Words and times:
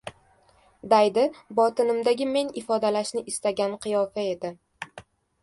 Daydi– 0.93 1.25
botinimdagi 1.59 2.27
men 2.31 2.49
ifodalashni 2.63 3.23
istagan 3.35 3.79
qiyofa 3.85 4.27
edi. 4.35 4.55